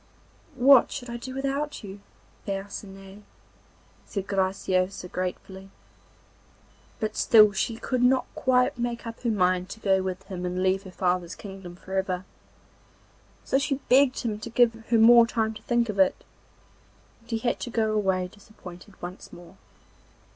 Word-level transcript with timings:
'What 0.55 0.91
should 0.91 1.11
I 1.11 1.17
do 1.17 1.35
without 1.35 1.83
you, 1.83 2.01
Percinet?' 2.47 3.21
said 4.03 4.25
Graciosa 4.25 5.07
gratefully. 5.07 5.69
But 6.99 7.15
still 7.15 7.51
she 7.51 7.75
could 7.77 8.01
not 8.01 8.25
quite 8.33 8.79
make 8.79 9.05
up 9.05 9.19
her 9.21 9.29
mind 9.29 9.69
to 9.69 9.79
go 9.79 10.01
with 10.01 10.23
him 10.23 10.43
and 10.43 10.63
leave 10.63 10.81
her 10.85 10.91
father's 10.91 11.35
kingdom 11.35 11.75
for 11.75 11.93
ever; 11.93 12.25
so 13.43 13.59
she 13.59 13.75
begged 13.89 14.21
him 14.21 14.39
to 14.39 14.49
give 14.49 14.73
her 14.73 14.97
more 14.97 15.27
time 15.27 15.53
to 15.53 15.61
think 15.61 15.87
of 15.87 15.99
it, 15.99 16.23
and 17.19 17.29
he 17.29 17.37
had 17.37 17.59
to 17.59 17.69
go 17.69 17.91
away 17.91 18.27
disappointed 18.27 18.99
once 19.03 19.31
more. 19.31 19.55